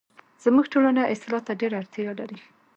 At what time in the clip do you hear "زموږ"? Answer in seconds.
0.43-0.65